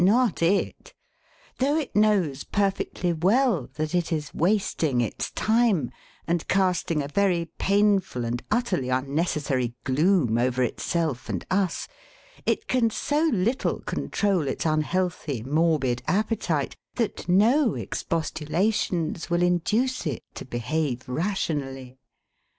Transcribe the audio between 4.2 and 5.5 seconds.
wasting its